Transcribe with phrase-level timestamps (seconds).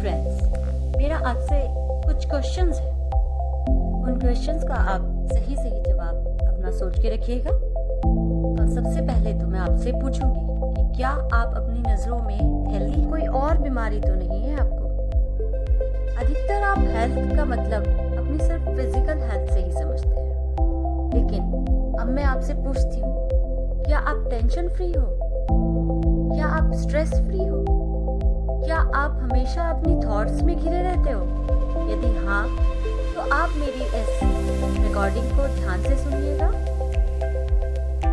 [0.00, 1.56] Friends मेरा आपसे
[2.06, 2.92] कुछ क्वेश्चंस हैं।
[4.02, 5.02] उन क्वेश्चंस का आप
[5.32, 10.96] सही सही जवाब अपना सोच के रखिएगा। और सबसे पहले तो मैं आपसे पूछूँगी कि
[10.96, 14.84] क्या आप अपनी नज़रों में हेल्दी कोई और बीमारी तो नहीं है आपको?
[16.16, 17.86] अधिकतर आप हेल्थ का मतलब
[18.18, 20.28] अपनी सिर्फ़ फ़िज़िकल हेल्थ से ही समझते हैं।
[21.14, 23.28] लेकिन अब मैं आपसे पूछती हूँ,
[23.82, 25.06] क्या आप टेंशन फ्री हो?
[26.34, 27.77] क्या आप स्ट्रेस फ्री हो?
[28.68, 31.22] क्या आप हमेशा अपनी थॉट्स में घिरे रहते हो?
[31.90, 32.42] यदि हाँ
[33.14, 34.18] तो आप मेरी इस
[34.78, 36.48] रिकॉर्डिंग को ध्यान से सुनिएगा।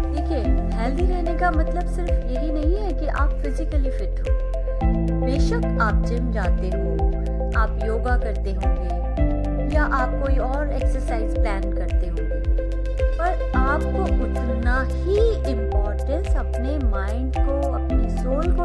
[0.06, 0.40] देखिए
[0.78, 4.36] हेल्दी रहने का मतलब सिर्फ़ यही नहीं है कि आप फिजिकली फिट हो।
[5.26, 6.96] बेशक आप जिम जाते हो,
[7.60, 12.40] आप योगा करते होंगे, या आप कोई और एक्सरसाइज प्लान करते होंगे,
[13.18, 15.20] पर आपको उतना ही
[15.52, 18.65] इम्पोर्टेंस अपने माइंड को, अपनी सोल को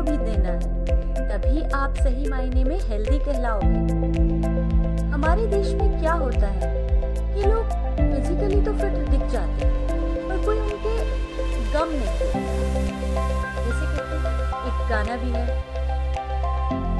[1.50, 3.78] तभी आप सही मायने में हेल्दी कहलाओगे।
[5.12, 6.68] हमारे देश में क्या होता है
[7.34, 10.92] कि लोग फिजिकली तो फिट दिख जाते हैं, पर कोई उनके
[11.72, 12.14] गम नहीं
[13.64, 14.16] जैसे कहते
[14.68, 15.46] एक गाना भी है,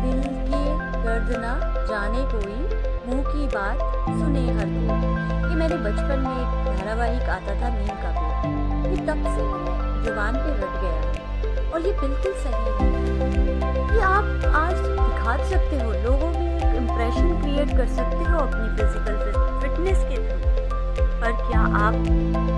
[0.03, 0.19] दिल
[0.51, 0.63] के
[0.99, 1.55] दर्द ना
[1.91, 2.59] जाने कोई,
[3.07, 3.79] मुँह की बात
[4.19, 4.99] सुने हर कोई।
[5.49, 8.37] ये मेरे बचपन में एक धारावाहिक आता था नीम का पेड़।
[8.91, 9.43] ये तब से
[10.05, 11.01] ज़ुबान पे रट गया
[11.71, 12.80] और ये बिल्कुल सही है।
[15.51, 19.15] सकते हो, लोगों में एक इम्प्रेशन क्रिएट कर सकते हो अपनी फ़िज़िकल
[19.63, 20.39] फिटनेस के थ्रू
[21.21, 21.95] पर क्या आप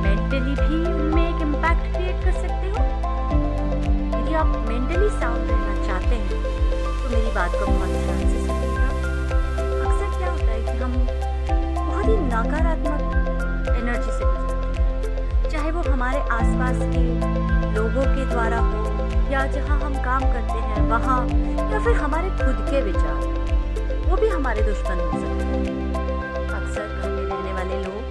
[0.05, 2.85] मेंटली भी उनमें एक इम्पैक्ट क्रिएट कर सकते हो?
[4.19, 6.37] यदि आप मेंटली साउंड रहना चाहते हैं
[7.03, 8.87] तो मेरी बात को बहुत ध्यान से सुनिएगा।
[9.81, 10.93] अक्सर क्या होता है कि हम
[11.81, 13.03] बहुत ही नकारात्मक
[13.77, 17.05] एनर्जी से गुजरते हैं। चाहे वो हमारे आसपास के
[17.75, 18.92] लोगों के द्वारा हो
[19.33, 21.29] या जहाँ हम काम करते हैं, वहाँ,
[21.73, 23.15] या फिर हमारे खुद के विचार,
[24.09, 25.95] वो भी हमारे दुश्मन हो सकते हैं।
[26.49, 28.03] अक्सर घर में रहने वाले लोग,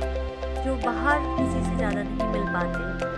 [0.65, 3.09] जो बाहर किसी से ज़्यादा नहीं मिल पाते,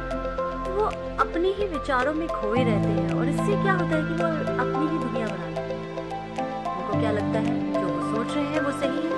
[0.74, 0.86] वो
[1.24, 4.30] अपने ही विचारों में खोए रहते हैं और इससे क्या होता है कि वो
[4.64, 7.74] अपनी ही दुनिया बना लेते हैं। उनको क्या लगता है?
[7.74, 9.12] जो वो सोच रहे हैं, वो सही है?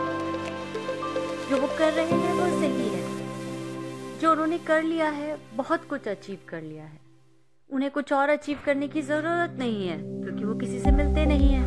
[1.50, 3.04] जो वो कर रहे हैं, वो सही है?
[4.20, 7.05] जो उन्होंने कर लिया है, बहुत कुछ अचीव कर लिया है।
[7.70, 11.50] उन्हें कुछ और अचीव करने की ज़रूरत नहीं है, क्योंकि वो किसी से मिलते नहीं
[11.50, 11.64] हैं।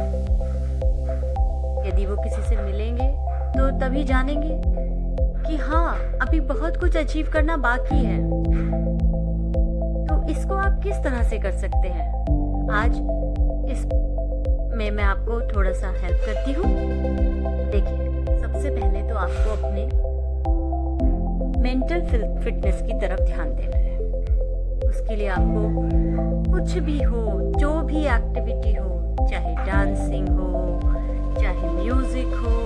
[1.87, 3.09] यदि वो किसी से मिलेंगे
[3.53, 4.51] तो तभी जानेंगे
[5.49, 8.19] कि हाँ अभी बहुत कुछ अचीव करना बाकी है।
[10.07, 12.07] तो इसको आप किस तरह से कर सकते हैं?
[12.73, 12.97] आज
[13.73, 13.85] इस
[14.77, 16.65] में मैं आपको थोड़ा सा हेल्प करती हूँ।
[17.71, 19.85] देखिए, सबसे पहले तो आपको अपने
[21.63, 22.01] मेंटल
[22.45, 23.88] फिटनेस की तरफ़ ध्यान देना है।
[25.09, 27.21] उसके लिए आपको कुछ भी हो,
[27.59, 30.81] जो भी एक्टिविटी हो, चाहे डांसिंग हो,
[31.41, 32.59] चाहे म्यूज़िक हो,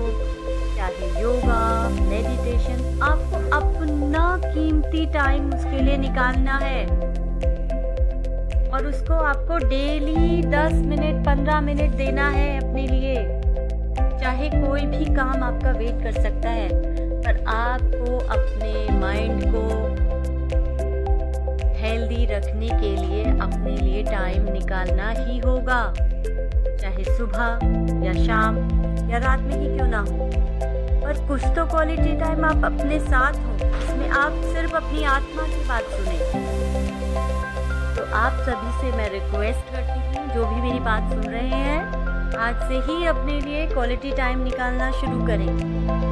[0.76, 6.84] चाहे योगा मेडिटेशन आपको अपना कीमती टाइम उसके लिए निकालना है।
[8.70, 13.14] और उसको आपको डेली 10 मिनट 15 मिनट देना है अपने लिए।
[14.20, 17.11] चाहे कोई भी काम आपका वेट कर सकता है।
[22.32, 28.56] रखने के लिए अपने लिए टाइम निकालना ही होगा। चाहे सुबह या शाम
[29.10, 30.30] या रात में ही क्यों ना हो।
[31.02, 35.68] पर कुछ तो क्वालिटी टाइम आप अपने साथ हो इसमें आप सिर्फ़ अपनी आत्मा की
[35.68, 36.18] बात सुने।
[37.96, 41.80] तो आप सभी से मैं रिक्वेस्ट करती हूँ, जो भी मेरी बात सुन रहे हैं,
[42.38, 46.11] आज से ही अपने लिए क्वालिटी टाइम निकालना शुरू करें।